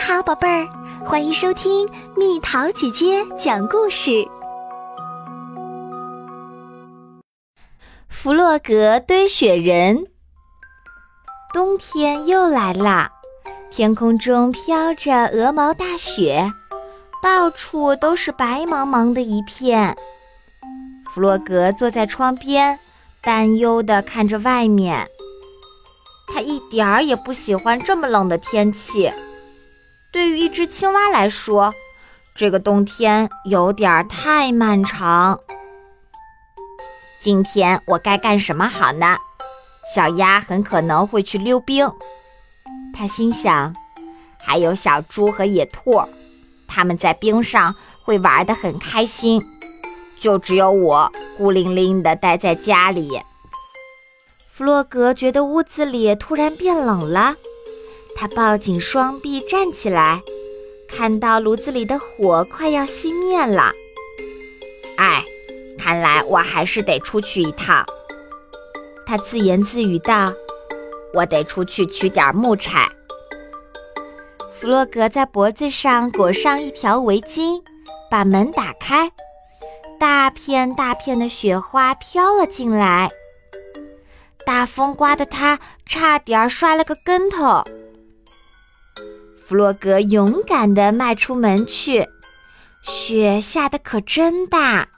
[0.00, 0.66] 好，宝贝儿，
[1.04, 4.26] 欢迎收听蜜桃姐姐讲故事。
[8.08, 10.06] 弗洛格堆雪人。
[11.52, 13.10] 冬天又来了，
[13.70, 16.50] 天空中飘着鹅毛大雪，
[17.22, 19.94] 到处都是白茫茫的一片。
[21.12, 22.78] 弗洛格坐在窗边，
[23.20, 25.06] 担忧地看着外面。
[26.26, 29.12] 他一点儿也不喜欢这么冷的天气。
[30.12, 31.72] 对于一只青蛙来说，
[32.34, 35.38] 这个冬天有点太漫长。
[37.20, 39.16] 今天我该干什么好呢？
[39.94, 41.88] 小鸭很可能会去溜冰，
[42.92, 43.74] 他心想。
[44.42, 46.02] 还有小猪和野兔，
[46.66, 49.40] 他们在冰上会玩得很开心。
[50.18, 53.20] 就只有我孤零零地待在家里。
[54.50, 57.36] 弗洛格觉得屋子里突然变冷了。
[58.20, 60.20] 他抱紧双臂站起来，
[60.86, 63.72] 看到炉子里的火快要熄灭了。
[64.98, 65.24] 哎，
[65.78, 67.82] 看来我还是得出去一趟。
[69.06, 70.34] 他自言自语道
[71.14, 72.86] ：“我得出去取点木柴。”
[74.52, 77.62] 弗洛格在脖子上裹上一条围巾，
[78.10, 79.10] 把门打开，
[79.98, 83.08] 大片大片的雪花飘了进来。
[84.44, 87.64] 大风刮得他差点摔了个跟头。
[89.50, 92.08] 弗洛格勇敢地迈出门去，
[92.82, 94.88] 雪下得可真大，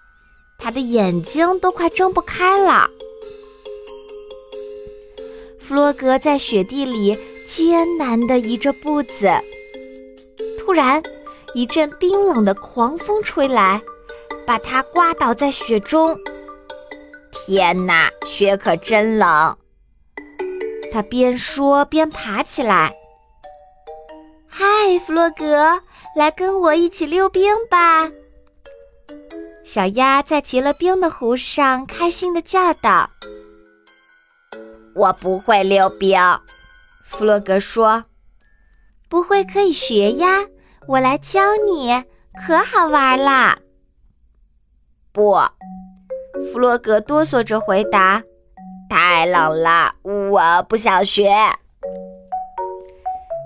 [0.58, 2.86] 他的眼睛都快睁不开了。
[5.58, 9.30] 弗洛格在雪地里艰难地移着步子，
[10.58, 11.02] 突然，
[11.54, 13.80] 一阵冰冷的狂风吹来，
[14.46, 16.14] 把他刮倒在雪中。
[17.30, 19.56] 天哪，雪可真冷！
[20.92, 22.94] 他边说边爬起来。
[24.84, 25.80] 嗨，弗洛格，
[26.16, 28.10] 来跟我一起溜冰吧！
[29.62, 33.08] 小鸭在结了冰的湖上开心的叫道
[34.96, 36.18] ：“我不会溜冰。”
[37.06, 38.04] 弗洛格说
[39.08, 40.40] ：“不会可以学呀，
[40.88, 42.02] 我来教你，
[42.44, 43.56] 可好玩啦！”
[45.14, 45.36] 不，
[46.52, 48.20] 弗洛格哆嗦着回答
[48.90, 51.32] ：“太冷了，我不想学。”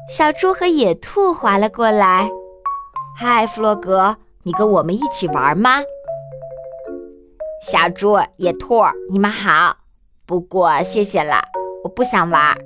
[0.08, 2.30] 小猪和野兔划了过来。
[3.18, 5.80] “嗨，弗洛格，你跟我们一起玩吗？”
[7.60, 9.76] 小猪、野兔，你们好。
[10.24, 11.42] 不过谢谢了，
[11.82, 12.56] 我不想玩，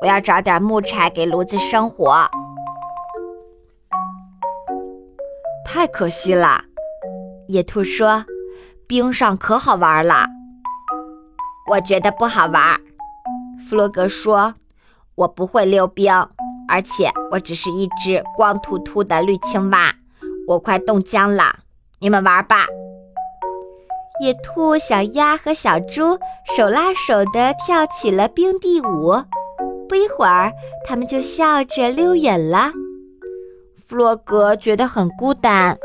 [0.00, 2.26] 我要找点木柴给炉子生火。
[5.66, 6.62] 太可惜了，
[7.48, 8.24] 野兔说
[8.88, 10.24] ：“冰上可好玩了。”
[11.70, 12.80] 我觉得不好玩，
[13.68, 14.54] 弗洛格说
[15.16, 16.10] ：“我不会溜冰。”
[16.68, 19.94] 而且我只是一只光秃秃的绿青蛙，
[20.46, 21.60] 我快冻僵了。
[22.00, 22.66] 你们玩吧。
[24.20, 26.18] 野兔、小鸭和小猪
[26.56, 29.14] 手拉手地跳起了冰地舞。
[29.88, 30.52] 不一会儿，
[30.84, 32.72] 他们就笑着溜远了。
[33.86, 35.78] 弗洛格觉得很孤单，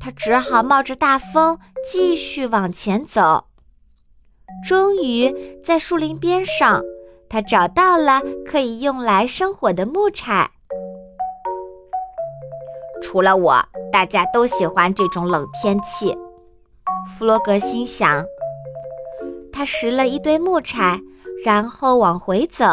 [0.00, 3.44] 他只好冒着大风继续往前走。
[4.66, 6.82] 终于，在树林边上。
[7.28, 10.50] 他找到了可以用来生火的木柴。
[13.02, 16.16] 除了我，大家都喜欢这种冷天气。
[17.06, 18.24] 弗洛格心想。
[19.52, 21.00] 他拾了一堆木柴，
[21.44, 22.64] 然后往回走。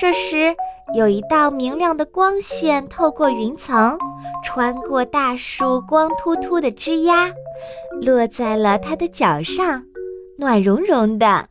[0.00, 0.54] 这时，
[0.94, 3.96] 有一道明亮的光线透过云层，
[4.44, 7.30] 穿过大树光秃秃的枝丫，
[8.00, 9.84] 落在了他的脚上，
[10.38, 11.49] 暖融融的。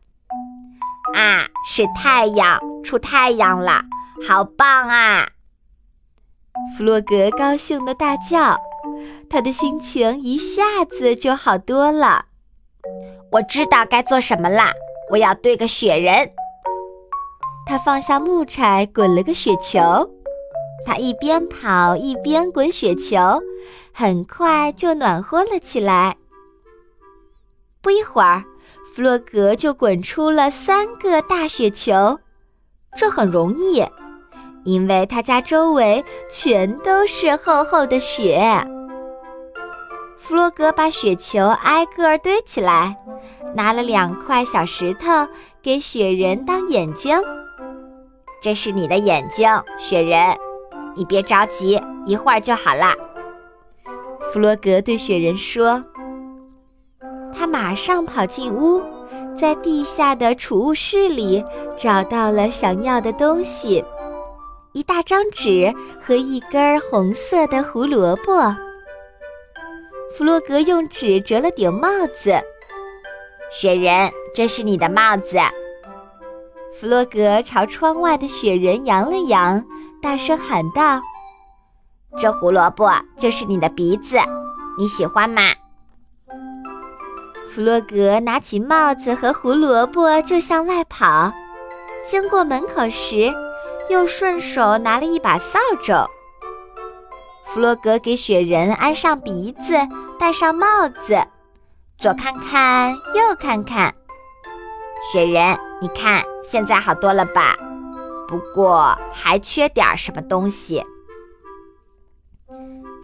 [1.20, 3.84] 啊，是太阳出太阳了，
[4.26, 5.28] 好棒啊！
[6.78, 8.58] 弗洛格高兴地大叫，
[9.30, 12.24] 他的心情一下子就好多了。
[13.34, 14.72] 我知道该做什么啦，
[15.12, 16.32] 我要堆个雪人。
[17.66, 19.82] 他放下木柴，滚了个雪球。
[20.86, 23.20] 他一边跑一边滚雪球，
[23.92, 26.16] 很快就暖和了起来。
[27.82, 28.46] 不一会儿。
[28.94, 32.20] 弗洛格就滚出了三个大雪球，
[32.98, 33.86] 这很容易，
[34.66, 38.42] 因为他家周围全都是厚厚的雪。
[40.18, 42.98] 弗洛格把雪球挨个堆起来，
[43.56, 45.08] 拿了两块小石头
[45.62, 47.18] 给雪人当眼睛。
[48.42, 49.48] 这是你的眼睛，
[49.78, 50.36] 雪人，
[50.96, 52.94] 你别着急，一会儿就好啦。
[54.34, 55.82] 弗洛格对雪人说。
[57.34, 58.82] 他马上跑进屋，
[59.38, 61.44] 在地下的储物室里
[61.78, 63.84] 找到了想要的东西：
[64.74, 68.56] 一大张纸和一根红色的胡萝卜。
[70.18, 72.34] 弗洛格用纸折了顶帽子。
[73.52, 75.38] 雪人，这是你的帽子。
[76.80, 79.64] 弗洛格朝窗外的雪人扬了扬，
[80.02, 81.02] 大声喊道
[82.18, 84.18] ：“这胡萝卜就是你的鼻子，
[84.78, 85.42] 你喜欢吗？”
[87.60, 91.30] 弗洛格拿起帽子和胡萝卜就向外跑，
[92.10, 93.34] 经过门口时，
[93.90, 96.08] 又顺手拿了一把扫帚。
[97.44, 99.74] 弗洛格给雪人安上鼻子，
[100.18, 101.22] 戴上帽子。
[101.98, 103.94] 左看看，右看看，
[105.12, 107.58] 雪人，你看现在好多了吧？
[108.26, 110.82] 不过还缺点什么东西。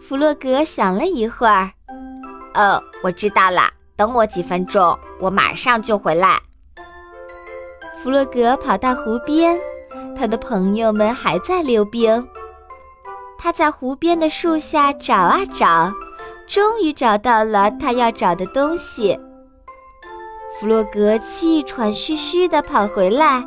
[0.00, 1.72] 弗洛格想了一会儿，
[2.54, 6.40] 哦，我知道了，等我几分钟，我马上就回来。
[8.02, 9.58] 弗洛格跑到湖边，
[10.16, 12.28] 他的朋友们还在溜冰。
[13.38, 15.92] 他在湖边的树下找啊找。
[16.46, 19.18] 终于找到了他要找的东西。
[20.60, 23.44] 弗洛格气喘吁吁地跑回来，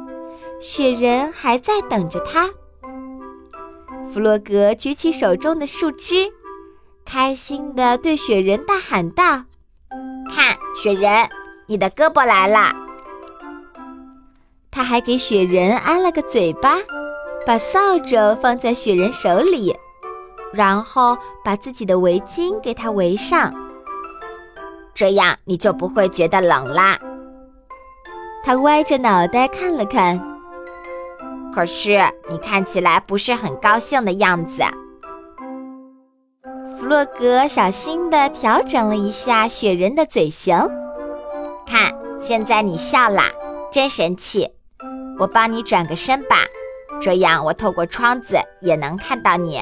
[0.59, 2.49] 雪人还在等着他。
[4.11, 6.29] 弗洛格举起手中的树枝，
[7.05, 9.45] 开心地对雪人大喊道
[10.33, 11.29] ：“看，雪人，
[11.67, 12.71] 你的胳膊来了！”
[14.71, 16.75] 他还给雪人安了个嘴巴，
[17.45, 19.75] 把扫帚放在雪人手里。
[20.51, 23.53] 然后把自己的围巾给它围上，
[24.95, 26.97] 这样你就不会觉得冷啦。
[28.43, 30.19] 他歪着脑袋看了看，
[31.53, 34.63] 可是你看起来不是很高兴的样子。
[36.89, 40.57] 弗洛格小心地调整了一下雪人的嘴型，
[41.63, 43.25] 看，现在你笑啦，
[43.71, 44.49] 真神气。
[45.19, 46.37] 我帮你转个身吧，
[46.99, 49.59] 这样我透过窗子也能看到你。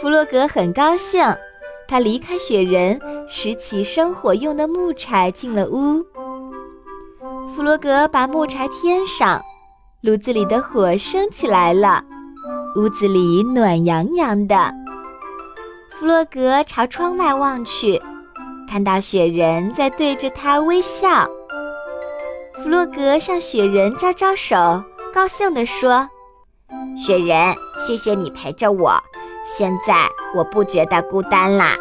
[0.00, 1.22] 弗洛格很高兴，
[1.86, 2.98] 他离开雪人，
[3.28, 6.02] 拾起生火用的木柴进了屋。
[7.54, 9.38] 弗洛格把木柴添上，
[10.00, 12.02] 炉子里的火升起来了，
[12.76, 14.72] 屋子里暖洋洋的。
[15.98, 18.00] 弗洛格朝窗外望去，
[18.70, 21.26] 看到雪人在对着他微笑。
[22.62, 24.80] 弗洛格向雪人招招手，
[25.12, 26.08] 高兴地说
[26.96, 28.92] ：“雪人，谢谢你陪着我。”
[29.44, 30.06] 现在
[30.36, 31.74] 我不觉得孤单啦。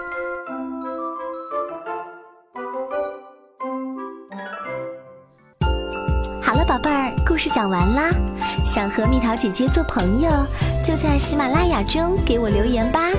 [6.42, 8.10] 好了，宝贝儿，故事讲完啦。
[8.66, 10.30] 想和蜜桃姐姐做朋友，
[10.84, 13.12] 就在喜马拉雅中给我留言吧。